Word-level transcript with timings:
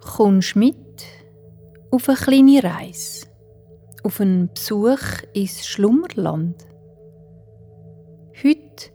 Kommst 0.00 0.56
mit 0.56 0.76
auf 1.90 2.08
eine 2.08 2.18
kleine 2.18 2.62
Reise, 2.62 3.26
auf 4.02 4.20
einen 4.20 4.48
Besuch 4.52 5.22
ins 5.32 5.66
Schlummerland. 5.66 6.66
Heute 8.42 8.90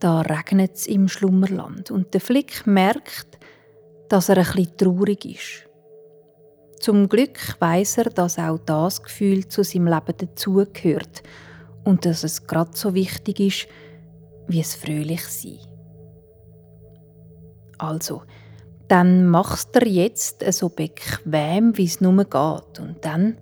da 0.00 0.20
regnet 0.20 0.74
es 0.74 0.86
im 0.86 1.08
Schlummerland 1.08 1.90
und 1.90 2.12
der 2.12 2.20
Flick 2.20 2.66
merkt, 2.66 3.38
dass 4.08 4.28
er 4.28 4.36
bisschen 4.36 4.76
traurig 4.76 5.24
ist. 5.24 5.68
Zum 6.80 7.08
Glück 7.08 7.38
weiß 7.58 7.98
er, 7.98 8.04
dass 8.10 8.38
auch 8.38 8.58
das 8.58 9.02
Gefühl 9.02 9.48
zu 9.48 9.64
seinem 9.64 9.86
Leben 9.86 10.16
dazugehört 10.18 11.22
und 11.84 12.04
dass 12.04 12.22
es 12.22 12.46
gerade 12.46 12.72
so 12.74 12.94
wichtig 12.94 13.40
ist, 13.40 13.68
wie 14.48 14.60
es 14.60 14.74
fröhlich 14.74 15.24
sein. 15.24 15.58
Also, 17.78 18.22
dann 18.88 19.26
machst 19.26 19.74
du 19.74 19.86
jetzt 19.86 20.44
so 20.52 20.68
bequem, 20.68 21.76
wie 21.76 21.84
es 21.84 22.00
nur 22.00 22.24
geht 22.24 22.80
und 22.80 22.96
dann 23.02 23.38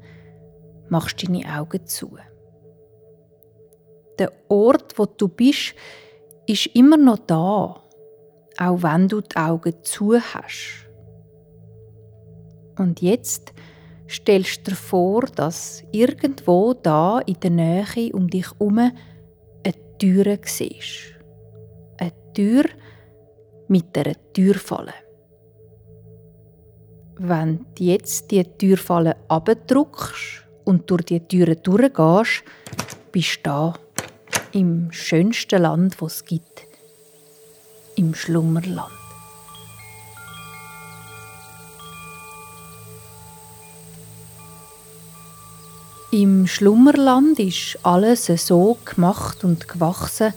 machst 0.88 1.22
du 1.22 1.26
deine 1.26 1.60
Augen 1.60 1.86
zu. 1.86 2.16
Der 4.18 4.32
Ort, 4.48 4.98
wo 4.98 5.06
du 5.06 5.28
bist, 5.28 5.74
ist 6.46 6.66
immer 6.74 6.96
noch 6.96 7.18
da, 7.18 7.82
auch 8.58 8.82
wenn 8.82 9.08
du 9.08 9.20
die 9.20 9.36
Augen 9.36 9.74
zu 9.82 10.14
hast. 10.14 10.86
Und 12.78 13.00
jetzt 13.02 13.52
stellst 14.08 14.66
du 14.66 14.70
dir 14.70 14.76
vor, 14.76 15.22
dass 15.22 15.82
irgendwo 15.92 16.74
da 16.74 17.20
in 17.20 17.40
der 17.40 17.50
Nähe 17.50 18.12
um 18.12 18.28
dich 18.28 18.50
herum 18.52 18.78
eine 18.78 19.98
Tür 19.98 20.38
siehst. 20.44 21.14
Eine 21.98 22.12
Tür 22.34 22.64
mit 23.68 23.96
einer 23.96 24.14
Türfalle. 24.32 25.03
Wenn 27.16 27.64
du 27.76 27.84
jetzt 27.84 28.32
die 28.32 28.42
Türfalle 28.42 29.16
abdruckst 29.28 30.42
und 30.64 30.90
durch 30.90 31.04
die 31.04 31.20
Türe 31.20 31.54
durchgehst, 31.54 32.42
bist 33.12 33.36
du 33.36 33.50
da 33.50 33.74
im 34.50 34.90
schönsten 34.90 35.62
Land, 35.62 35.96
das 36.00 36.14
es 36.14 36.24
gibt, 36.24 36.66
im 37.94 38.14
Schlummerland. 38.14 38.90
Im 46.10 46.48
Schlummerland 46.48 47.38
ist 47.38 47.78
alles 47.84 48.26
so 48.26 48.76
gemacht 48.84 49.44
und 49.44 49.68
gewachsen, 49.68 50.32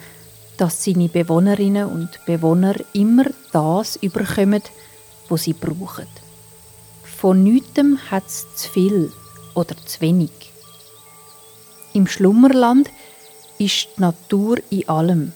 dass 0.57 0.83
seine 0.83 1.09
Bewohnerinnen 1.09 1.87
und 1.87 2.23
Bewohner 2.27 2.75
immer 2.93 3.25
das 3.51 3.95
überkommen, 3.95 4.61
was 5.29 5.43
sie 5.43 5.53
brauchen. 5.53 6.26
Von 7.17 7.43
nichtem 7.43 7.97
hat 8.11 8.27
es 8.27 8.45
zu 8.53 8.69
viel 8.69 9.11
oder 9.55 9.75
zu 9.85 10.01
wenig. 10.01 10.29
Im 11.93 12.05
Schlummerland 12.05 12.91
ist 13.57 13.87
die 13.97 14.01
Natur 14.01 14.59
in 14.69 14.87
allem 14.87 15.31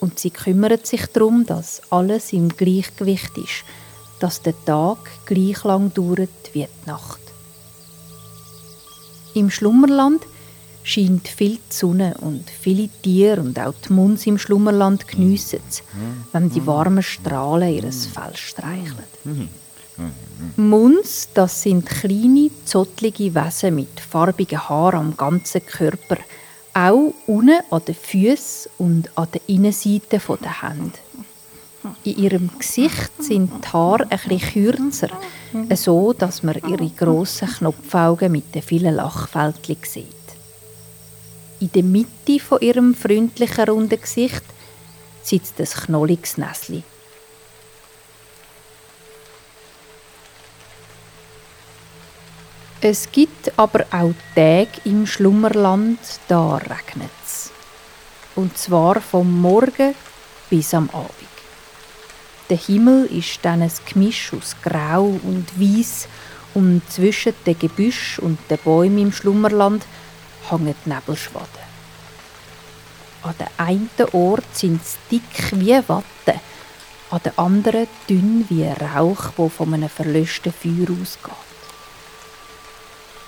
und 0.00 0.18
sie 0.18 0.30
kümmert 0.30 0.88
sich 0.88 1.06
darum, 1.06 1.46
dass 1.46 1.82
alles 1.88 2.32
im 2.32 2.48
Gleichgewicht 2.48 3.38
ist, 3.38 3.62
dass 4.18 4.42
der 4.42 4.54
Tag 4.64 4.98
gleich 5.24 5.62
lang 5.62 5.94
dauert 5.94 6.30
wie 6.52 6.66
die 6.66 6.86
Nacht. 6.86 7.20
Im 9.34 9.50
Schlummerland 9.50 10.22
scheint 10.82 11.28
viel 11.28 11.58
die 11.58 11.76
Sonne 11.76 12.16
und 12.22 12.50
viele 12.50 12.88
Tiere 13.02 13.40
und 13.40 13.56
auch 13.60 13.74
die 13.86 13.92
Munds 13.92 14.26
im 14.26 14.36
Schlummerland 14.36 15.06
geniessen 15.06 15.60
es, 15.68 15.84
wenn 16.32 16.50
die 16.50 16.66
warmen 16.66 17.04
Strahlen 17.04 17.72
ihres 17.72 18.06
Fell 18.06 18.34
streicheln. 18.34 19.48
Muns, 20.56 21.28
das 21.34 21.62
sind 21.62 21.86
kleine, 21.86 22.50
zottlige 22.64 23.34
Wesen 23.34 23.74
mit 23.74 24.00
farbigen 24.00 24.68
Haaren 24.68 25.00
am 25.00 25.16
ganzen 25.16 25.64
Körper– 25.64 26.18
auch 26.74 27.14
unten 27.26 27.60
an 27.70 27.84
den 27.86 27.94
Füßen 27.94 28.70
und 28.78 29.10
an 29.16 29.28
der 29.34 29.40
Innenseite 29.46 30.20
der 30.20 30.62
Hände. 30.62 30.98
In 32.04 32.16
ihrem 32.18 32.50
Gesicht 32.58 33.10
sind 33.20 33.50
die 33.64 33.68
Haare 33.68 34.06
ein 34.10 34.38
kürzer, 34.38 35.08
so 35.74 36.12
dass 36.12 36.42
man 36.42 36.60
ihre 36.68 36.90
grossen 36.90 37.48
Knopfaugen 37.48 38.32
mit 38.32 38.54
den 38.54 38.62
vielen 38.62 38.94
Lachfältchen 38.94 39.78
sieht. 39.82 40.06
In 41.58 41.72
der 41.72 41.82
Mitte 41.82 42.38
von 42.38 42.60
ihrem 42.60 42.94
freundlichen 42.94 43.68
runden 43.68 44.00
Gesicht 44.00 44.44
sitzt 45.22 45.58
ein 45.58 45.66
knolliges 45.66 46.38
Näsli. 46.38 46.82
Es 52.82 53.12
gibt 53.12 53.52
aber 53.58 53.84
auch 53.90 54.14
Tage 54.34 54.70
im 54.84 55.06
Schlummerland, 55.06 55.98
da 56.28 56.56
regnet 56.56 57.10
es. 57.22 57.50
Und 58.34 58.56
zwar 58.56 59.02
vom 59.02 59.42
Morgen 59.42 59.94
bis 60.48 60.72
am 60.72 60.88
Abend. 60.88 61.12
Der 62.48 62.56
Himmel 62.56 63.04
ist 63.04 63.40
dann 63.42 63.60
ein 63.60 63.70
Gemisch 63.84 64.32
aus 64.32 64.56
Grau 64.62 65.20
und 65.22 65.60
Weiß 65.60 66.08
und 66.54 66.80
zwischen 66.90 67.34
den 67.44 67.58
Gebüsch 67.58 68.18
und 68.18 68.38
den 68.48 68.56
Bäumen 68.64 68.98
im 68.98 69.12
Schlummerland 69.12 69.84
hängen 70.48 70.74
Nebelschwaden. 70.86 71.70
An 73.22 73.34
dem 73.38 73.46
einen 73.58 73.90
Ort 74.12 74.56
sind 74.56 74.80
sie 74.86 74.96
dick 75.18 75.52
wie 75.52 75.86
Watte, 75.86 76.40
an 77.10 77.20
den 77.26 77.36
anderen 77.36 77.88
dünn 78.08 78.46
wie 78.48 78.64
Rauch, 78.64 79.32
wo 79.36 79.50
von 79.50 79.74
einem 79.74 79.90
verlöschten 79.90 80.50
Feuer 80.50 80.88
ausgeht. 80.90 81.49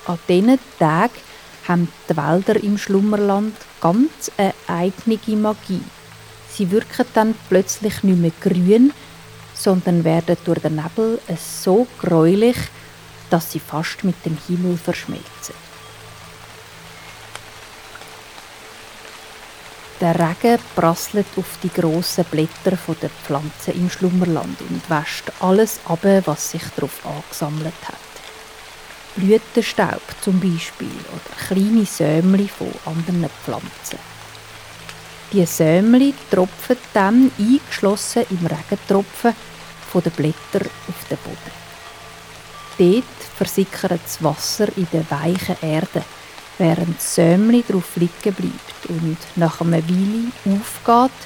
An 0.07 0.19
diesen 0.29 0.59
Tagen 0.79 1.13
haben 1.69 1.89
die 2.09 2.17
Wälder 2.17 2.57
im 2.63 2.77
Schlummerland 2.77 3.55
ganz 3.81 4.31
eine 4.37 4.55
eigene 4.67 5.37
Magie. 5.37 5.83
Sie 6.51 6.71
wirken 6.71 7.07
dann 7.15 7.35
plötzlich 7.49 8.03
nicht 8.03 8.19
mehr 8.19 8.33
grün, 8.41 8.93
sondern 9.55 10.05
werden 10.05 10.37
durch 10.45 10.61
den 10.61 10.77
Nebel 10.77 11.21
so 11.39 11.87
gräulich, 12.01 12.57
dass 13.31 13.53
sie 13.53 13.61
fast 13.61 14.03
mit 14.03 14.17
dem 14.27 14.37
Himmel 14.49 14.77
verschmelzen. 14.77 15.55
Der 20.01 20.19
Regen 20.19 20.59
prasselt 20.75 21.27
auf 21.37 21.59
die 21.63 21.69
grossen 21.69 22.25
Blätter 22.25 22.77
der 23.01 23.09
Pflanzen 23.09 23.75
im 23.75 23.89
Schlummerland 23.89 24.61
und 24.69 24.91
wäscht 24.91 25.31
alles 25.39 25.79
ab, 25.87 26.05
was 26.25 26.51
sich 26.51 26.65
darauf 26.75 27.07
angesammelt 27.07 27.73
hat. 27.87 28.12
Blütenstaub 29.17 30.03
zum 30.21 30.41
Beispiel 30.41 30.89
oder 30.89 31.47
kleine 31.47 31.85
Sämli 31.85 32.49
von 32.49 32.73
anderen 32.85 33.29
Pflanzen. 33.45 33.99
Die 35.33 35.47
Sämli 35.47 36.15
tropfen 36.31 36.77
dann 36.93 37.31
eingeschlossen 37.39 38.25
im 38.31 38.47
Regentropfen 38.47 39.35
von 39.91 40.03
den 40.03 40.13
Blättern 40.13 40.69
auf 40.89 41.09
den 41.09 41.19
Boden. 41.19 41.63
Dort 42.79 43.37
versickert 43.37 44.01
das 44.05 44.23
Wasser 44.23 44.69
in 44.77 44.87
der 44.93 45.11
weichen 45.11 45.57
Erde, 45.61 46.05
während 46.59 46.97
das 46.97 47.15
Sämli 47.15 47.65
darauf 47.67 47.97
liegen 47.97 48.35
bleibt 48.35 48.87
und 48.89 49.19
nach 49.37 49.61
einer 49.61 49.83
Weile 49.89 50.59
aufgeht, 50.59 51.19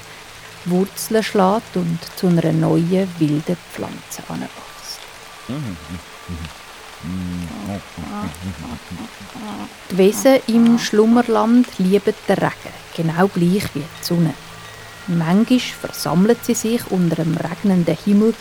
Wurzeln 0.65 1.23
schlägt 1.23 1.75
und 1.75 1.99
zu 2.17 2.27
einer 2.27 2.51
neuen 2.51 3.09
wilden 3.19 3.57
Pflanze 3.73 4.23
anwächst. 4.27 4.99
Mhm. 5.47 5.77
Mhm. 6.27 6.66
Die 9.89 9.97
Wesen 9.97 10.39
im 10.47 10.79
Schlummerland 10.79 11.67
lieben 11.77 12.13
den 12.27 12.35
Regen, 12.35 12.73
genau 12.95 13.27
gleich 13.27 13.63
wie 13.75 13.79
die 13.79 14.03
Sonne. 14.03 14.33
Manchmal 15.07 15.59
versammeln 15.59 16.37
sie 16.41 16.55
sich 16.55 16.81
unter 16.89 17.21
einem 17.21 17.37
regnenden 17.37 17.97
Himmel 18.03 18.33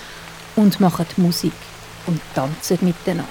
und 0.56 0.80
machen 0.80 1.06
Musik 1.18 1.52
und 2.06 2.20
tanzen 2.34 2.78
miteinander. 2.80 3.28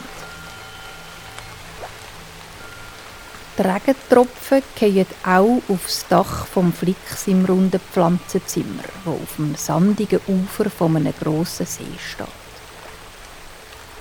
Die 3.58 3.62
Regentropfen 3.62 4.62
fallen 4.76 5.06
auch 5.24 5.62
aufs 5.70 6.06
Dach 6.08 6.46
vom 6.46 6.74
Flix 6.74 7.28
im 7.28 7.46
runden 7.46 7.80
Pflanzenzimmer, 7.80 8.84
wo 9.06 9.12
auf 9.12 9.36
dem 9.38 9.56
sandigen 9.56 10.20
Ufer 10.28 10.70
von 10.70 10.98
einem 10.98 11.14
grossen 11.20 11.66
See 11.66 11.84
steht. 11.98 12.45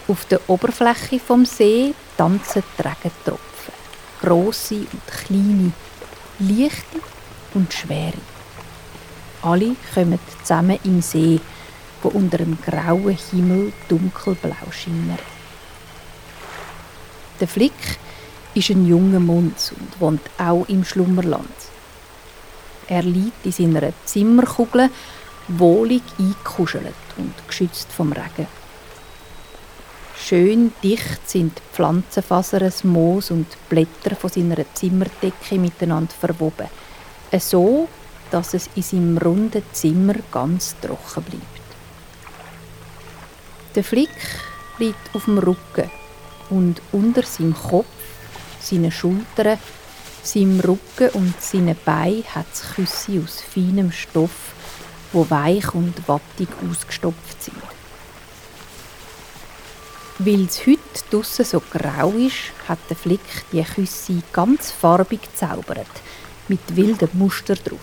Auf 0.07 0.27
der 0.27 0.41
Oberfläche 0.51 1.19
vom 1.19 1.47
See 1.47 1.95
tanzen 2.19 2.63
Regentropfen. 2.79 3.73
Grosse 4.21 4.75
und 4.75 5.07
kleine, 5.07 5.73
leichte 6.41 7.01
und 7.55 7.73
schwere. 7.73 8.19
Alle 9.41 9.75
kommen 9.95 10.19
zusammen 10.43 10.79
im 10.85 11.01
See, 11.01 11.41
wo 12.03 12.11
unter 12.11 12.41
einem 12.41 12.59
grauen 12.61 13.17
Himmel 13.31 13.73
dunkelblau 13.89 14.71
schimmert. 14.71 15.21
Der 17.41 17.49
Flick 17.49 17.99
ist 18.53 18.69
ein 18.69 18.87
junger 18.87 19.21
Munz 19.21 19.73
und 19.73 20.01
wohnt 20.03 20.29
auch 20.37 20.69
im 20.69 20.85
Schlummerland. 20.85 21.49
Er 22.89 23.03
liegt 23.03 23.47
in 23.47 23.53
seiner 23.53 23.91
Zimmerkugel, 24.05 24.91
wohlig 25.49 26.03
eingekuschelt 26.19 26.95
und 27.17 27.33
geschützt 27.49 27.91
vom 27.91 28.13
Regen. 28.13 28.64
Schön 30.17 30.73
dicht 30.83 31.29
sind 31.29 31.59
die 31.59 31.75
Pflanzenfasern, 31.75 32.73
Moos 32.85 33.31
und 33.31 33.47
Blätter 33.69 34.17
von 34.17 34.31
seiner 34.31 34.65
Zimmerdecke 34.75 35.59
miteinander 35.59 36.15
verwoben. 36.19 36.69
So, 37.39 37.89
dass 38.31 38.55
es 38.55 38.71
in 38.75 38.83
seinem 38.83 39.19
runden 39.19 39.63
Zimmer 39.73 40.15
ganz 40.31 40.77
trocken 40.81 41.23
bleibt. 41.25 41.45
Der 43.75 43.85
Flick 43.85 44.09
liegt 44.79 45.15
auf 45.15 45.25
dem 45.25 45.39
Rücken 45.39 45.91
und 46.49 46.81
unter 46.93 47.23
seinem 47.23 47.55
Kopf, 47.55 47.87
seinen 48.61 48.93
Schultern, 48.93 49.59
seinem 50.23 50.61
Rücken 50.61 51.11
und 51.15 51.41
seinen 51.43 51.77
Beinen 51.85 52.25
hat 52.35 52.47
es 52.53 52.63
Küsse 52.75 53.21
aus 53.23 53.41
feinem 53.41 53.93
Stoff, 53.93 54.55
wo 55.13 55.29
weich 55.29 55.75
und 55.75 56.09
wattig 56.09 56.49
ausgestopft 56.71 57.43
sind. 57.43 57.84
Weil 60.19 60.45
es 60.45 60.65
heute 60.65 60.79
draussen 61.11 61.45
so 61.45 61.61
grau 61.61 62.11
ist, 62.13 62.53
hat 62.69 62.79
der 62.89 62.97
Flick 62.97 63.21
die 63.51 63.65
Küsse 63.65 64.23
ganz 64.33 64.71
farbig 64.71 65.23
gezaubert, 65.23 65.91
mit 66.47 66.77
wilden 66.77 67.09
Muster 67.15 67.57
drauf. 67.57 67.81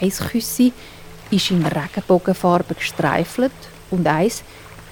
Eins 0.00 0.18
Küsse 0.18 0.70
ist 1.30 1.50
in 1.50 1.66
Regenbogenfarbe 1.66 2.74
gestreifelt 2.74 3.52
und 3.90 4.06
eins 4.06 4.44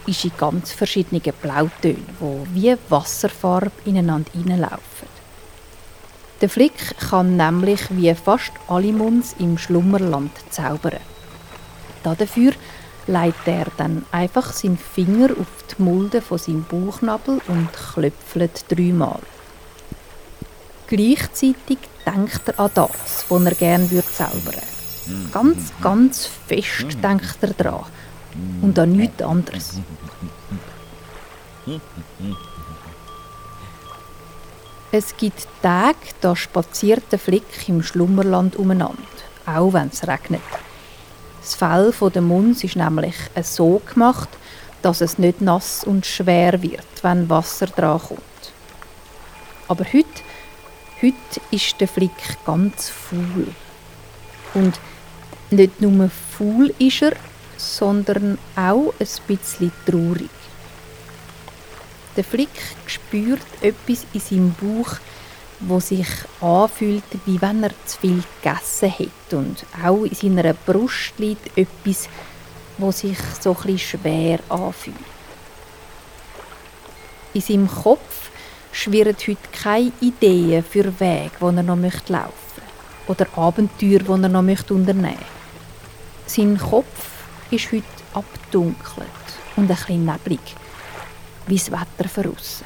ist 0.06 0.24
in 0.24 0.32
ganz 0.36 0.72
verschiedenen 0.72 1.22
Blautönen, 1.40 2.04
wo 2.18 2.44
wie 2.52 2.76
Wasserfarbe 2.88 3.70
ineinander 3.84 4.32
hineinlaufen. 4.32 5.08
Der 6.40 6.48
Flick 6.48 6.98
kann 6.98 7.36
nämlich 7.36 7.80
wie 7.90 8.12
fast 8.14 8.52
alle 8.66 8.92
Muns 8.92 9.36
im 9.38 9.56
Schlummerland 9.56 10.32
zaubern. 10.50 11.00
Dafür 12.02 12.52
legt 13.08 13.48
er 13.48 13.66
dann 13.76 14.04
einfach 14.12 14.52
seinen 14.52 14.78
Finger 14.78 15.30
auf 15.32 15.46
die 15.76 15.82
Mulde 15.82 16.20
von 16.20 16.38
seinem 16.38 16.64
Bauchnabel 16.64 17.40
und 17.48 17.68
klöpfelt 17.72 18.64
dreimal. 18.68 19.20
Gleichzeitig 20.86 21.78
denkt 22.06 22.48
er 22.48 22.60
an 22.60 22.70
das, 22.74 23.26
was 23.28 23.44
er 23.44 23.54
gerne 23.54 23.90
würde. 23.90 24.02
Ganz, 25.32 25.72
ganz 25.80 26.28
fest 26.46 27.02
denkt 27.02 27.38
er 27.40 27.54
daran 27.54 27.86
und 28.62 28.78
an 28.78 28.92
nichts 28.92 29.22
anderes. 29.22 29.80
Es 34.90 35.16
gibt 35.16 35.46
Tage, 35.62 35.96
da 36.20 36.34
spaziert 36.34 37.04
der 37.10 37.18
Flick 37.18 37.68
im 37.68 37.82
Schlummerland 37.82 38.56
umeinander, 38.56 39.02
auch 39.44 39.72
wenn 39.72 39.88
es 39.88 40.06
regnet. 40.06 40.40
Das 41.48 41.54
Fell 41.54 41.94
der 42.10 42.20
Muns 42.20 42.62
ist 42.62 42.76
nämlich 42.76 43.14
so 43.42 43.80
gemacht, 43.90 44.28
dass 44.82 45.00
es 45.00 45.16
nicht 45.16 45.40
nass 45.40 45.82
und 45.82 46.04
schwer 46.04 46.60
wird, 46.60 46.86
wenn 47.00 47.30
Wasser 47.30 47.64
dran 47.64 47.98
kommt. 47.98 48.20
Aber 49.66 49.82
heute, 49.84 50.20
heute 51.00 51.40
ist 51.50 51.80
der 51.80 51.88
Flick 51.88 52.10
ganz 52.44 52.90
faul. 52.90 53.46
Und 54.52 54.78
nicht 55.50 55.80
nur 55.80 56.10
faul 56.10 56.74
ist 56.78 57.00
er, 57.00 57.14
sondern 57.56 58.36
auch 58.54 58.92
ein 59.00 59.08
bisschen 59.26 59.72
traurig. 59.86 60.28
Der 62.14 62.24
Flick 62.24 62.76
spürt 62.86 63.40
etwas 63.62 64.04
in 64.12 64.20
seinem 64.20 64.54
Bauch, 64.60 64.96
wo 65.60 65.80
sich 65.80 66.06
anfühlt, 66.40 67.04
wie 67.26 67.40
wenn 67.40 67.62
er 67.62 67.72
zu 67.84 67.98
viel 67.98 68.22
gegessen 68.42 68.90
hätte. 68.90 69.38
Und 69.38 69.64
auch 69.84 70.04
in 70.04 70.14
seiner 70.14 70.52
Brust 70.54 71.18
liegt 71.18 71.56
etwas, 71.56 72.08
wo 72.78 72.92
sich 72.92 73.18
so 73.40 73.56
ein 73.64 73.78
schwer 73.78 74.38
anfühlt. 74.48 74.96
In 77.34 77.40
seinem 77.40 77.68
Kopf 77.68 78.30
schwirren 78.72 79.16
heute 79.16 79.36
keine 79.52 79.92
Ideen 80.00 80.64
für 80.64 80.84
Wege, 81.00 81.32
wo 81.40 81.48
er 81.48 81.62
noch 81.62 81.76
laufen 81.76 81.80
möchte 81.80 82.32
oder 83.08 83.26
Abenteuer, 83.36 83.98
die 83.98 84.10
er 84.10 84.28
noch 84.28 84.40
unternehmen 84.40 85.02
möchte. 85.02 85.24
Sein 86.26 86.58
Kopf 86.58 87.08
ist 87.50 87.72
heute 87.72 87.84
abdunkelt 88.14 89.08
und 89.56 89.64
ein 89.64 89.76
bisschen 89.76 90.04
neblig, 90.04 90.40
wie 91.46 91.56
das 91.56 91.70
Wetter 91.70 92.08
voraus. 92.08 92.62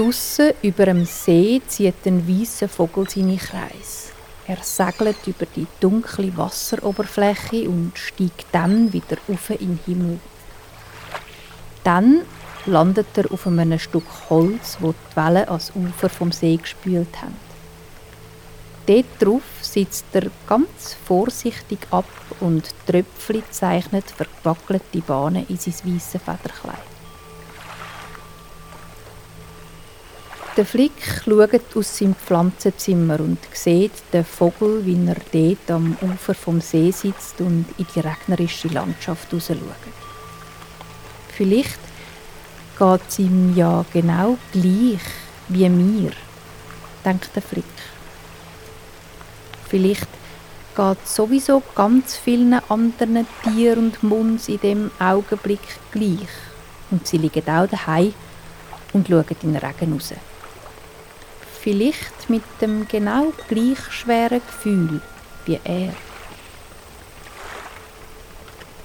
Draussen 0.00 0.52
über 0.62 0.86
dem 0.86 1.04
See 1.04 1.60
zieht 1.66 2.06
ein 2.06 2.26
weißer 2.26 2.70
Vogel 2.70 3.06
seine 3.06 3.36
Kreise. 3.36 4.12
Er 4.46 4.56
segelt 4.62 5.26
über 5.26 5.44
die 5.44 5.66
dunkle 5.78 6.34
Wasseroberfläche 6.38 7.68
und 7.68 7.92
steigt 7.98 8.46
dann 8.50 8.94
wieder 8.94 9.18
auf 9.28 9.50
in 9.50 9.58
den 9.58 9.78
Himmel. 9.84 10.18
Dann 11.84 12.22
landet 12.64 13.08
er 13.14 13.30
auf 13.30 13.46
einem 13.46 13.78
Stück 13.78 14.06
Holz, 14.30 14.78
wo 14.80 14.92
die 14.92 15.16
Wellen 15.16 15.46
ans 15.50 15.70
Ufer 15.74 16.08
vom 16.08 16.32
See 16.32 16.56
gespült 16.56 17.20
haben. 17.20 17.36
Dort 18.86 19.04
drauf 19.18 19.42
sitzt 19.60 20.06
er 20.14 20.30
ganz 20.48 20.96
vorsichtig 21.04 21.80
ab 21.90 22.08
und 22.40 22.64
Tröpfchen 22.86 23.42
zeichnet 23.50 24.06
verwackelte 24.10 25.02
Bahnen 25.02 25.44
in 25.50 25.58
sein 25.58 25.74
weißes 25.84 26.22
Federkleid. 26.22 26.99
Der 30.60 30.66
Flick 30.66 30.92
schaut 31.24 31.74
aus 31.74 31.96
seinem 31.96 32.14
Pflanzenzimmer 32.14 33.18
und 33.18 33.38
sieht 33.50 33.92
den 34.12 34.26
Vogel, 34.26 34.84
wie 34.84 35.06
er 35.06 35.16
dort 35.32 35.70
am 35.70 35.96
Ufer 36.02 36.34
vom 36.34 36.60
See 36.60 36.90
sitzt 36.90 37.40
und 37.40 37.64
in 37.78 37.86
die 37.96 38.00
regnerische 38.00 38.68
Landschaft 38.68 39.30
schaut. 39.30 39.56
Vielleicht 41.34 41.78
geht 42.78 43.00
es 43.08 43.18
ihm 43.18 43.56
ja 43.56 43.86
genau 43.90 44.36
gleich 44.52 45.00
wie 45.48 45.66
mir, 45.70 46.10
denkt 47.06 47.30
der 47.34 47.40
Flick. 47.40 47.64
Vielleicht 49.66 50.08
geht 50.76 50.98
es 51.02 51.16
sowieso 51.16 51.62
ganz 51.74 52.18
vielen 52.18 52.52
anderen 52.68 53.26
Tieren 53.44 53.78
und 53.86 54.02
Muns 54.02 54.50
in 54.50 54.60
dem 54.60 54.90
Augenblick 54.98 55.80
gleich. 55.90 56.28
Und 56.90 57.06
sie 57.06 57.16
liegen 57.16 57.48
auch 57.48 57.66
daheim 57.66 58.12
und 58.92 59.08
schauen 59.08 59.24
in 59.42 59.54
den 59.54 59.56
Regen 59.56 59.94
raus. 59.94 60.12
Vielleicht 61.62 62.30
mit 62.30 62.42
dem 62.62 62.88
genau 62.88 63.34
gleich 63.48 63.78
schweren 63.90 64.40
Gefühl 64.40 65.02
wie 65.44 65.60
er. 65.62 65.92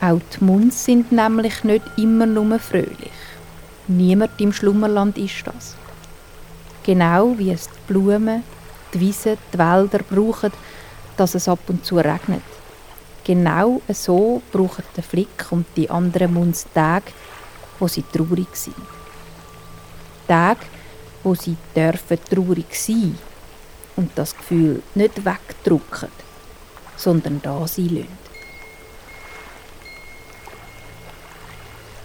Auch 0.01 0.19
die 0.19 0.43
Muns 0.43 0.83
sind 0.83 1.09
nämlich 1.11 1.63
nicht 1.63 1.85
immer 1.95 2.25
nur 2.25 2.59
fröhlich. 2.59 3.13
Niemand 3.87 4.41
im 4.41 4.51
Schlummerland 4.51 5.17
ist 5.17 5.45
das. 5.45 5.75
Genau 6.83 7.37
wie 7.37 7.51
es 7.51 7.69
die 7.69 7.93
Blumen, 7.93 8.43
die 8.93 8.99
Wiesen, 8.99 9.37
die 9.53 9.57
Wälder 9.57 9.99
brauchen, 9.99 10.51
dass 11.15 11.33
es 11.33 11.47
ab 11.47 11.59
und 11.67 11.85
zu 11.85 11.95
regnet. 11.95 12.43
Genau 13.23 13.81
so 13.87 14.41
brauchen 14.51 14.83
der 14.97 15.03
Flick 15.03 15.45
und 15.49 15.65
die 15.77 15.89
anderen 15.89 16.33
Munds 16.33 16.67
Tage, 16.73 17.13
wo 17.79 17.87
sie 17.87 18.03
traurig 18.03 18.53
sind. 18.53 18.75
Tage, 20.27 20.65
wo 21.25 21.33
sie 21.33 21.57
dürfen 21.75 22.19
traurig 22.29 22.67
sein 22.71 23.17
und 23.95 24.11
das 24.15 24.37
Gefühl 24.37 24.83
nicht 24.93 25.25
wegdrücken, 25.25 26.09
sondern 26.95 27.41
da 27.41 27.67
sein 27.67 27.89
lassen. 27.89 28.25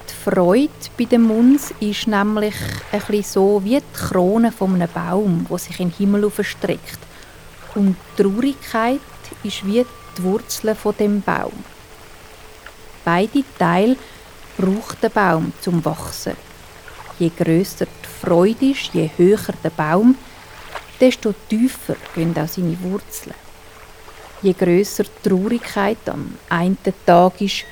Die 0.08 0.30
Freude 0.30 0.70
bei 0.96 1.04
den 1.04 1.22
Muns 1.22 1.72
ist 1.80 2.06
nämlich 2.06 2.54
ein 2.92 3.22
so 3.22 3.62
wie 3.62 3.78
die 3.78 3.84
Krone 3.92 4.52
von 4.52 4.74
einem 4.74 4.88
Baum, 4.92 5.46
wo 5.48 5.58
sich 5.58 5.78
in 5.80 5.90
den 5.90 5.96
Himmel 5.96 6.24
aufstreckt 6.24 6.98
und 7.74 7.96
Traurigkeit 8.16 9.00
ist 9.42 9.66
wie 9.66 9.84
die 10.16 10.22
Wurzel 10.22 10.74
von 10.74 10.94
dem 10.98 11.20
Baum. 11.20 11.64
Beide 13.04 13.44
Teile 13.58 13.96
braucht 14.56 15.02
der 15.02 15.10
Baum 15.10 15.52
zum 15.60 15.84
Wachsen. 15.84 16.49
Je 17.20 17.30
größer 17.36 17.84
die 17.84 18.26
Freude 18.26 18.70
ist, 18.70 18.94
je 18.94 19.10
höher 19.18 19.52
der 19.62 19.68
Baum, 19.68 20.16
desto 20.98 21.34
tiefer 21.50 21.96
gehen 22.14 22.34
auch 22.34 22.48
seine 22.48 22.82
Wurzeln. 22.82 23.34
Je 24.40 24.54
größer 24.54 25.04
die 25.04 25.28
Traurigkeit 25.28 25.98
am 26.06 26.38
einen 26.48 26.78
Tag 27.04 27.38
ist, 27.42 27.66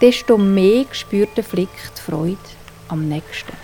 desto 0.00 0.36
mehr 0.36 0.86
spürt 0.90 1.36
der 1.36 1.44
Flick 1.44 1.68
die 1.96 2.00
Freude 2.00 2.50
am 2.88 3.08
nächsten. 3.08 3.56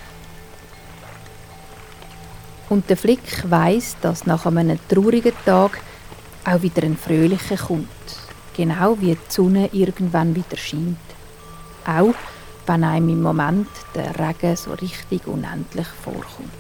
Und 2.68 2.88
der 2.88 2.96
Flick 2.96 3.50
weiß, 3.50 3.96
dass 4.00 4.26
nach 4.26 4.46
einem 4.46 4.78
traurigen 4.88 5.34
Tag 5.44 5.80
auch 6.44 6.62
wieder 6.62 6.84
ein 6.84 6.96
fröhlicher 6.96 7.56
kommt. 7.56 7.88
Genau 8.56 8.96
wie 9.00 9.16
die 9.16 9.18
Sonne 9.28 9.70
irgendwann 9.72 10.36
wieder 10.36 10.56
scheint. 10.56 10.96
Auch 11.84 12.14
wenn 12.66 12.84
einem 12.84 13.08
im 13.08 13.22
Moment 13.22 13.68
der 13.94 14.18
Regen 14.18 14.56
so 14.56 14.72
richtig 14.72 15.26
unendlich 15.26 15.86
vorkommt. 15.86 16.50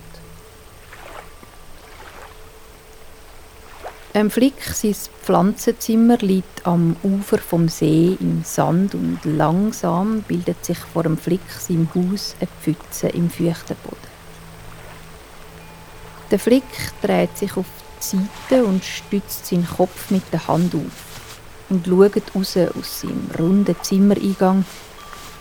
Ein 4.14 4.30
Flick, 4.30 4.62
sein 4.62 4.96
Pflanzenzimmer 5.22 6.16
liegt 6.18 6.66
am 6.66 6.96
Ufer 7.02 7.36
vom 7.36 7.68
See 7.68 8.16
im 8.18 8.44
Sand 8.44 8.94
und 8.94 9.18
langsam 9.24 10.22
bildet 10.22 10.64
sich 10.64 10.78
vor 10.78 11.02
dem 11.02 11.18
Flick 11.18 11.42
seinem 11.58 11.86
Haus 11.94 12.34
eine 12.40 12.48
Pfütze 12.62 13.08
im 13.08 13.28
feuchten 13.28 13.76
Boden. 13.84 14.16
Der 16.30 16.38
Flick 16.38 16.64
dreht 17.02 17.36
sich 17.36 17.58
auf 17.58 17.66
die 18.00 18.16
Seite 18.16 18.64
und 18.64 18.82
stützt 18.84 19.46
seinen 19.46 19.68
Kopf 19.68 20.10
mit 20.10 20.22
der 20.32 20.48
Hand 20.48 20.74
auf 20.74 21.20
und 21.68 21.86
schaut 21.86 22.34
raus 22.34 22.56
aus 22.56 23.00
seinem 23.02 23.28
runden 23.38 23.76
Zimmereingang 23.82 24.64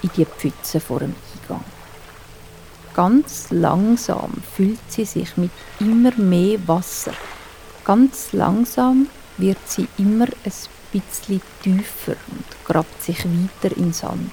in 0.01 0.09
die 0.15 0.25
Pfütze 0.25 0.79
vor 0.79 0.99
dem 0.99 1.15
Eingang. 1.41 1.63
Ganz 2.93 3.47
langsam 3.51 4.33
füllt 4.55 4.79
sie 4.87 5.05
sich 5.05 5.35
mit 5.37 5.51
immer 5.79 6.15
mehr 6.15 6.59
Wasser 6.67 7.13
Ganz 7.85 8.33
langsam 8.33 9.09
wird 9.37 9.59
sie 9.67 9.87
immer 9.99 10.25
ein 10.25 10.53
bisschen 10.91 11.41
tiefer 11.61 12.15
und 12.31 12.65
grabt 12.65 13.03
sich 13.03 13.23
weiter 13.25 13.77
in 13.77 13.93
Sand. 13.93 14.31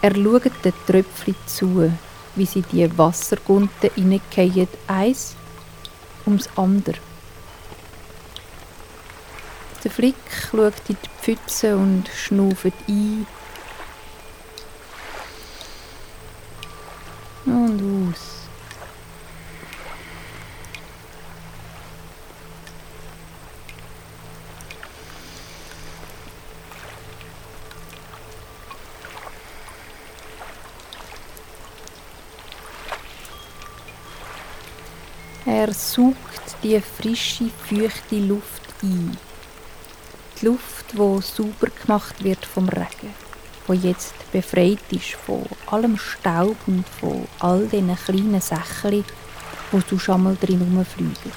Er 0.00 0.14
schaut 0.14 0.64
den 0.64 0.72
Tröpfchen 0.86 1.34
zu, 1.44 1.92
wie 2.34 2.46
sie 2.46 2.62
die 2.62 2.96
Wassergunten 2.96 3.90
hineingehen, 3.94 4.68
eins 4.86 5.36
ums 6.24 6.48
andere. 6.56 6.96
Der 9.86 9.92
Flick 9.92 10.16
schaut 10.50 10.74
in 10.88 10.96
die 11.00 11.22
Pfütze 11.22 11.76
und 11.76 12.08
schnauft 12.08 12.72
ein 12.88 13.24
und 17.44 18.10
aus. 18.10 18.48
Er 35.44 35.72
saugt 35.72 36.16
die 36.64 36.80
frische, 36.80 37.50
feuchte 37.68 38.16
Luft 38.16 38.62
ein. 38.82 39.16
Die 40.40 40.46
Luft, 40.46 40.92
die 40.92 41.22
sauber 41.22 41.68
gemacht 41.82 42.22
wird 42.22 42.44
vom 42.44 42.68
Regen, 42.68 43.14
wo 43.66 43.72
jetzt 43.72 44.14
befreit 44.32 44.78
ist 44.90 45.14
von 45.14 45.42
allem 45.66 45.96
Staub 45.96 46.56
und 46.66 46.86
von 47.00 47.26
all 47.38 47.66
diesen 47.66 47.96
kleinen 47.96 48.40
Sächchen, 48.42 49.04
wo 49.72 49.80
du 49.88 49.98
schon 49.98 50.24
mal 50.24 50.36
drin 50.36 50.60
rumfliegen. 50.60 51.32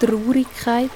Traurigkeit, 0.00 0.90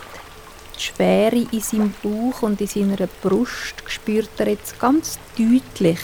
die 0.81 0.87
Schwere 0.87 1.47
in 1.53 1.61
seinem 1.61 1.95
Bauch 2.03 2.43
und 2.43 2.61
in 2.61 2.67
seiner 2.67 3.07
Brust 3.07 3.75
spürt 3.87 4.31
er 4.39 4.49
jetzt 4.49 4.81
ganz 4.81 5.19
deutlich 5.37 6.01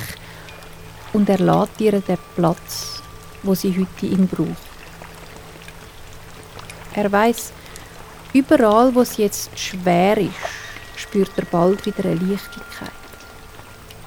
und 1.12 1.28
er 1.30 1.38
lässt 1.38 1.80
ihr 1.80 1.92
den 1.92 2.18
Platz, 2.34 3.02
wo 3.42 3.54
sie 3.54 3.72
heute 3.72 4.06
ihn 4.06 4.28
braucht. 4.28 4.50
Er 6.94 7.10
weiß, 7.10 7.52
überall, 8.34 8.94
wo 8.94 9.00
es 9.00 9.16
jetzt 9.16 9.58
schwer 9.58 10.18
ist, 10.18 10.30
spürt 10.96 11.30
er 11.36 11.46
bald 11.46 11.86
wieder 11.86 12.04
eine 12.04 12.14
Leichtigkeit. 12.14 12.90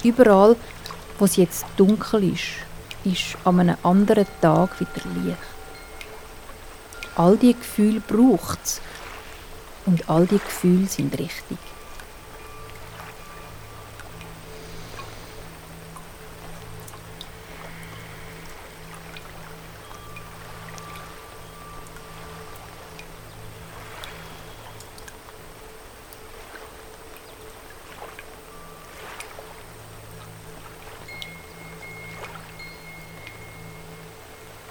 Überall, 0.04 0.56
wo 1.18 1.26
es 1.26 1.36
jetzt 1.36 1.66
dunkel 1.78 2.34
ist, 2.34 2.66
ist 3.04 3.38
an 3.44 3.60
einem 3.60 3.78
anderen 3.84 4.28
Tag 4.42 4.80
wieder 4.80 5.02
Licht 5.24 5.38
all 7.20 7.36
die 7.36 7.54
Gefühle 7.54 8.00
braucht 8.00 8.60
es. 8.64 8.82
Und 9.86 10.10
all 10.10 10.26
die 10.28 10.38
Gefühle 10.38 10.88
sind 10.88 11.18
richtig. 11.18 11.58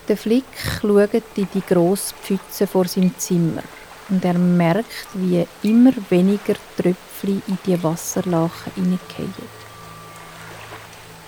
Der 0.09 0.17
Flick 0.17 0.45
schaut 0.81 1.13
in 1.13 1.49
die 1.53 1.61
grosse 1.61 2.15
Pfütze 2.15 2.67
vor 2.67 2.87
seinem 2.87 3.17
Zimmer 3.19 3.63
und 4.09 4.25
er 4.25 4.39
merkt, 4.39 5.09
wie 5.15 5.47
immer 5.63 5.93
weniger 6.09 6.55
Tröpfchen 6.77 7.43
in 7.47 7.59
die 7.67 7.83
Wasserlachen 7.83 8.73
hineingehen. 8.75 9.35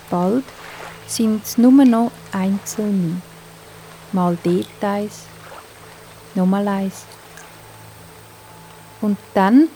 Bald 0.09 0.43
sind 1.07 1.43
es 1.45 1.57
nur 1.57 1.85
noch 1.85 2.11
einzelne. 2.31 3.21
Mal 4.11 4.37
dort 4.43 4.83
eins, 4.83 5.23
nochmal 6.35 6.67
eins. 6.67 7.05
Und 8.99 9.17
dann 9.33 9.69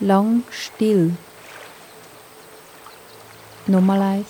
lang 0.00 0.44
still. 0.50 1.16
Nochmal 3.66 4.00
eins 4.00 4.26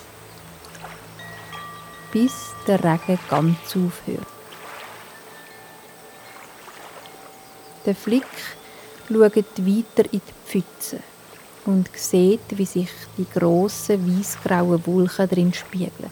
bis 2.11 2.55
der 2.67 2.83
Regen 2.83 3.19
ganz 3.29 3.77
aufhört. 3.77 4.38
Der 7.87 7.95
Flick 7.95 8.25
schaut 9.09 9.37
weiter 9.37 10.13
in 10.13 10.21
die 10.21 10.35
Pfütze 10.47 11.01
und 11.65 11.89
sieht, 11.95 12.41
wie 12.51 12.65
sich 12.65 12.91
die 13.17 13.27
grossen 13.33 14.19
weißgrauen 14.19 14.87
Wolken 14.87 15.29
drin 15.29 15.53
spiegeln. 15.55 16.11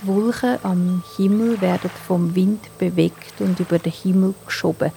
Die 0.00 0.06
Wolken 0.06 0.58
am 0.62 1.02
Himmel 1.16 1.60
werden 1.60 1.90
vom 2.06 2.34
Wind 2.34 2.66
bewegt 2.78 3.40
und 3.40 3.58
über 3.58 3.78
den 3.78 3.92
Himmel 3.92 4.34
geschoben. 4.46 4.92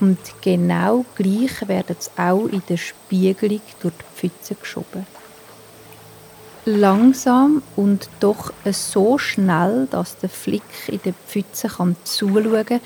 Und 0.00 0.18
genau 0.40 1.04
gleich 1.14 1.68
werden 1.68 1.96
sie 1.98 2.10
auch 2.16 2.46
in 2.46 2.62
der 2.68 2.78
Spiegelung 2.78 3.60
durch 3.80 3.94
die 3.94 4.18
Pfütze 4.18 4.54
geschoben 4.54 5.06
langsam 6.64 7.62
und 7.76 8.08
doch 8.20 8.52
so 8.70 9.18
schnell, 9.18 9.88
dass 9.90 10.18
der 10.18 10.28
Flick 10.28 10.62
in 10.88 11.00
der 11.04 11.14
Pfütze 11.26 11.68
kann 11.68 11.96
zuschauen 12.04 12.66
kann, 12.66 12.80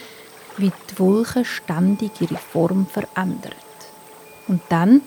wie 0.57 0.73
die 0.91 0.99
Wolke 0.99 1.45
ständig 1.45 2.21
ihre 2.21 2.37
Form 2.37 2.87
verändert. 2.87 3.55
Und 4.47 4.61
dann 4.69 5.03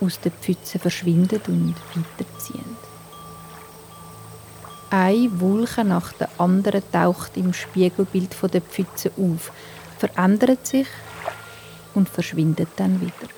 aus 0.00 0.20
der 0.20 0.32
Pfütze 0.32 0.78
verschwindet 0.78 1.48
und 1.48 1.74
weiterziehen. 1.94 2.76
Eine 4.90 5.40
Wolke 5.40 5.84
nach 5.84 6.12
der 6.12 6.30
anderen 6.38 6.82
taucht 6.92 7.36
im 7.36 7.52
Spiegelbild 7.52 8.34
der 8.52 8.62
Pfütze 8.62 9.10
auf, 9.18 9.52
verändert 9.98 10.66
sich 10.66 10.86
und 11.94 12.08
verschwindet 12.08 12.68
dann 12.76 13.00
wieder. 13.00 13.28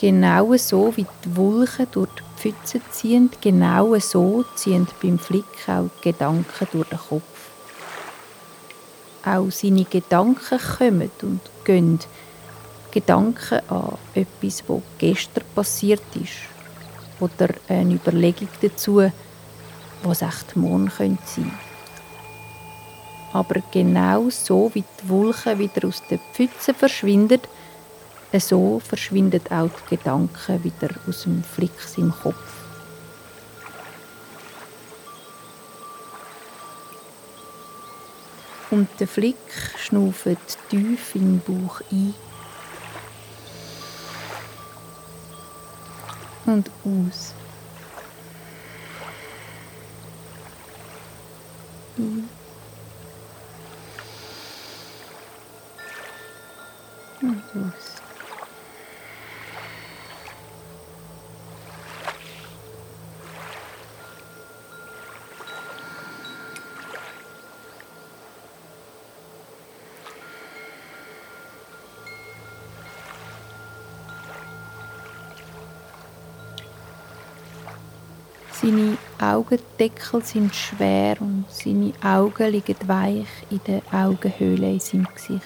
Genau 0.00 0.56
so 0.56 0.96
wie 0.96 1.04
die 1.22 1.36
Wolken 1.36 1.86
durch 1.92 2.08
die 2.08 2.40
Pfütze 2.40 2.80
ziehen, 2.90 3.28
genau 3.42 3.98
so 3.98 4.46
ziehen 4.54 4.88
beim 5.02 5.18
Flick 5.18 5.44
auch 5.68 5.90
die 5.98 6.10
Gedanken 6.10 6.68
durch 6.72 6.88
den 6.88 6.98
Kopf. 6.98 7.50
Auch 9.26 9.50
seine 9.50 9.84
Gedanken 9.84 10.58
kommen 10.58 11.10
und 11.20 11.40
gehen. 11.66 11.98
Gedanken 12.90 13.60
an 13.68 13.98
etwas, 14.14 14.64
was 14.66 14.80
gestern 14.96 15.44
passiert 15.54 16.02
ist. 16.14 16.48
Oder 17.20 17.50
eine 17.68 17.96
Überlegung 17.96 18.48
dazu, 18.62 19.02
was 20.02 20.22
echt 20.22 20.56
morgen 20.56 20.90
sein 20.96 21.18
könnte. 21.34 21.50
Aber 23.34 23.60
genau 23.70 24.30
so 24.30 24.70
wie 24.72 24.82
die 24.82 25.08
Wolken 25.10 25.58
wieder 25.58 25.86
aus 25.86 26.02
den 26.08 26.20
Pfützen 26.32 26.74
verschwinden, 26.74 27.40
so 28.38 28.80
verschwinden 28.80 29.40
auch 29.50 29.70
die 29.90 29.96
Gedanken 29.96 30.64
wieder 30.64 30.90
aus 31.08 31.24
dem 31.24 31.42
Flix 31.42 31.98
im 31.98 32.12
Kopf. 32.12 32.36
Und 38.70 38.88
der 39.00 39.08
Flick 39.08 39.36
schnauft 39.78 40.28
tief 40.68 41.16
im 41.16 41.40
Bauch 41.40 41.80
ein 41.90 42.14
und 46.50 46.70
aus. 46.84 47.34
Ein. 51.96 52.28
Und 57.22 57.42
aus. 57.54 57.99
Augendeckel 79.34 80.24
sind 80.24 80.54
schwer 80.54 81.16
und 81.20 81.44
seine 81.48 81.92
Augen 82.02 82.50
liegen 82.50 82.76
weich 82.86 83.28
in 83.50 83.60
der 83.66 83.82
Augenhöhle 83.92 84.72
in 84.72 84.80
seinem 84.80 85.08
Gesicht. 85.14 85.44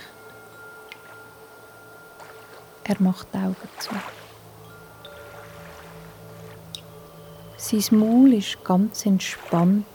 Er 2.85 2.97
macht 3.01 3.29
die 3.33 3.39
Augen 3.39 3.69
zu. 3.79 3.91
Sein 7.57 7.99
Maul 7.99 8.35
ist 8.35 8.63
ganz 8.65 9.07
entspannt 9.07 9.87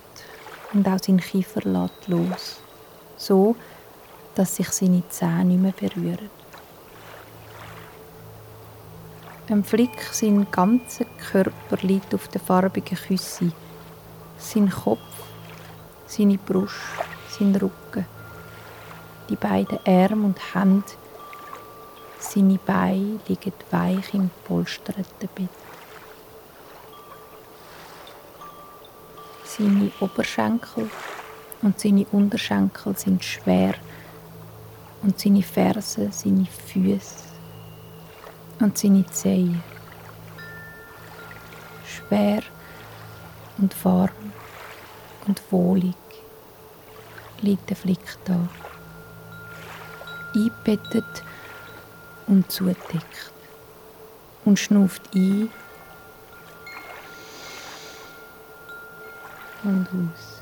und 0.72 0.88
auch 0.88 0.98
sein 0.98 1.20
Kiefer 1.20 1.62
lässt 1.62 2.08
los, 2.08 2.60
so 3.16 3.54
dass 4.34 4.56
sich 4.56 4.68
seine 4.70 5.02
Zähne 5.08 5.44
nicht 5.44 5.62
mehr 5.62 5.72
berühren. 5.72 6.30
Ein 9.48 9.64
Flick, 9.64 10.00
sein 10.12 10.46
ganzer 10.52 11.06
Körper 11.30 11.76
liegt 11.82 12.14
auf 12.14 12.28
der 12.28 12.40
farbigen 12.40 12.96
Küsse. 12.96 13.52
Sein 14.40 14.70
Kopf, 14.70 14.98
seine 16.06 16.38
Brust, 16.38 16.74
sein 17.28 17.54
Rücken, 17.54 18.06
die 19.28 19.36
beiden 19.36 19.78
Arme 19.86 20.26
und 20.26 20.54
Hände, 20.54 20.82
seine 22.18 22.58
Beine 22.58 23.20
liegen 23.28 23.52
weich 23.70 24.14
im 24.14 24.30
polsterten 24.44 25.28
Bett. 25.34 25.50
Seine 29.44 29.92
Oberschenkel 30.00 30.90
und 31.60 31.78
seine 31.78 32.06
Unterschenkel 32.10 32.96
sind 32.96 33.22
schwer 33.22 33.74
und 35.02 35.20
seine 35.20 35.42
Fersen, 35.42 36.10
seine 36.10 36.46
Füße 36.46 37.14
und 38.58 38.78
seine 38.78 39.04
Zehen. 39.06 39.62
Schwer 41.84 42.42
und 43.60 43.84
warm 43.84 44.10
und 45.26 45.40
wohlig 45.50 45.94
liegt 47.42 47.68
der 47.70 47.76
Flick 47.76 48.00
da, 48.24 48.48
eingebettet 50.34 51.22
und 52.26 52.50
zudeckt. 52.50 53.32
Und 54.44 54.58
schnauft 54.58 55.02
ein. 55.14 55.50
Und 59.62 59.86
aus. 59.88 60.39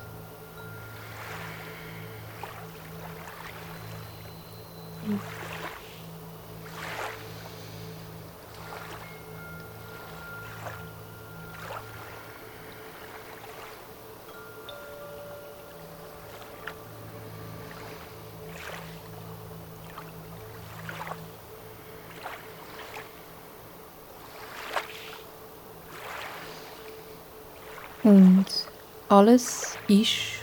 Und 28.03 28.47
alles 29.09 29.77
ist, 29.89 30.43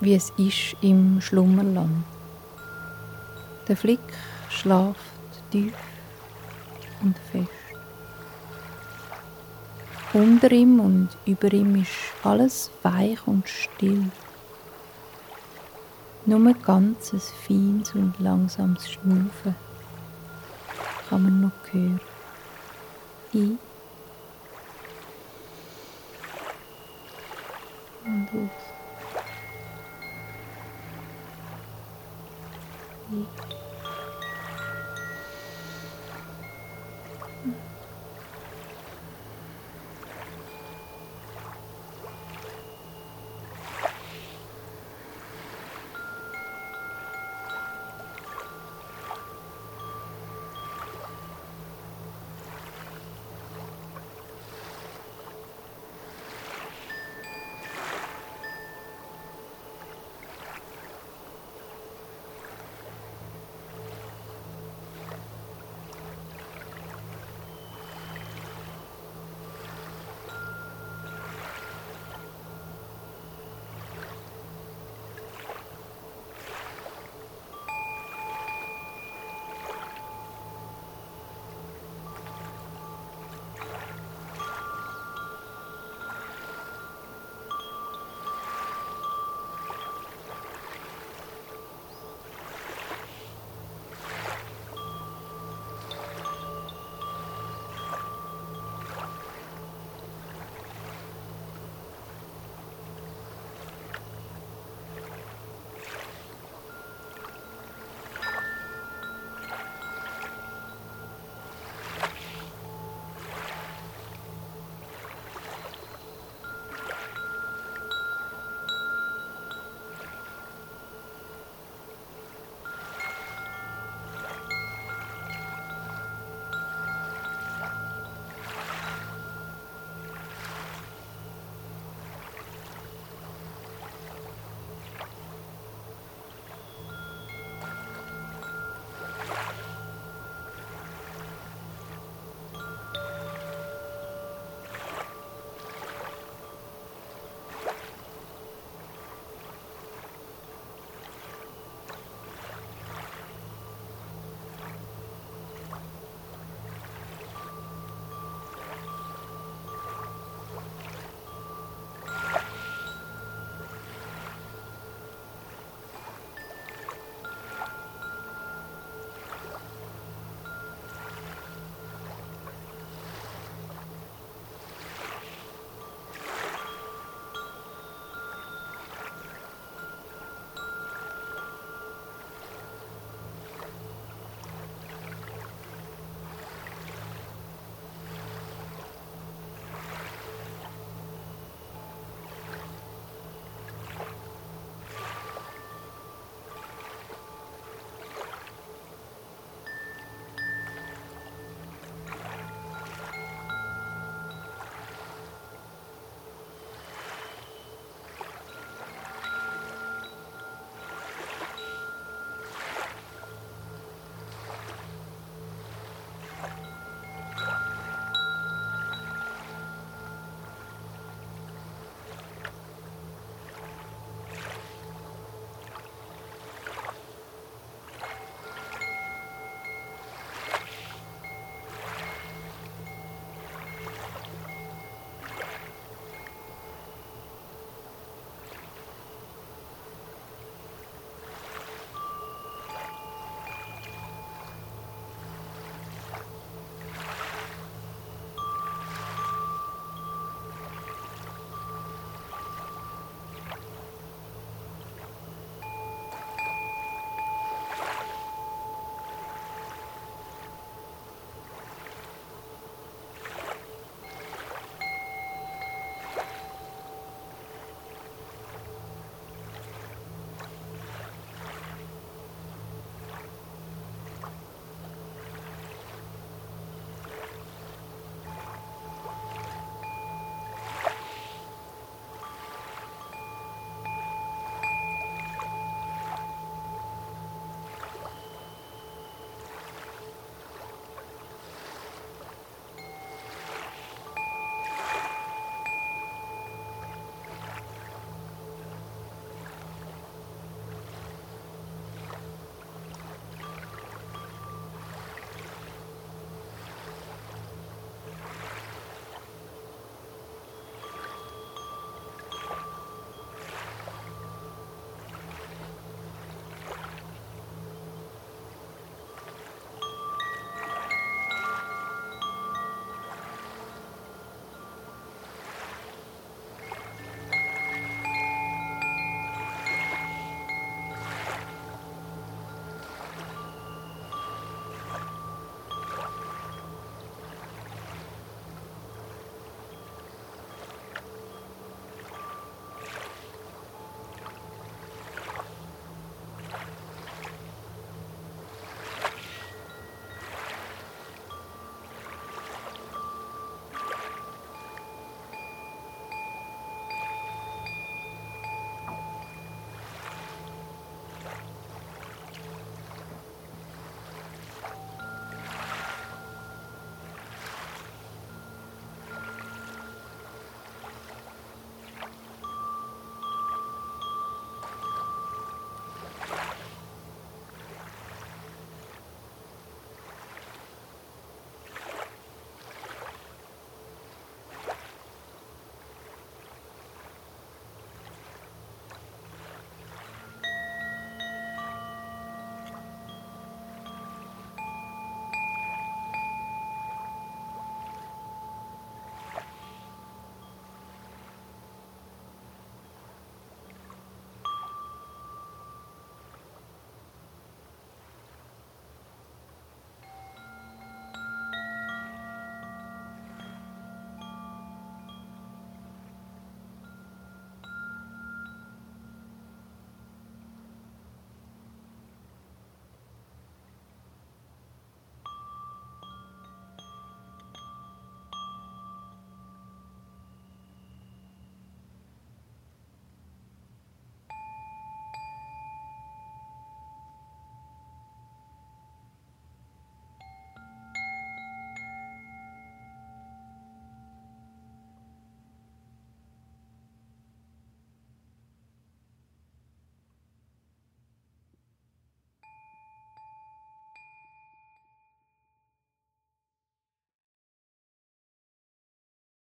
wie 0.00 0.14
es 0.14 0.30
ist 0.36 0.76
im 0.80 1.20
Schlummerland. 1.20 2.04
Der 3.68 3.76
Flick 3.76 4.00
schlaft 4.50 5.00
tief 5.50 5.72
und 7.02 7.16
fest. 7.30 7.48
Unter 10.12 10.52
ihm 10.52 10.80
und 10.80 11.08
über 11.26 11.52
ihm 11.52 11.76
ist 11.76 11.90
alles 12.22 12.70
weich 12.82 13.18
und 13.26 13.48
still. 13.48 14.10
Nur 16.26 16.38
ein 16.38 16.62
ganzes 16.62 17.30
feines 17.46 17.94
und 17.94 18.18
langsames 18.18 18.90
Schnaufen 18.90 19.54
kann 21.08 21.22
man 21.22 21.40
noch 21.40 21.72
hören. 21.72 22.00
Ein 23.34 23.58
und 28.34 28.73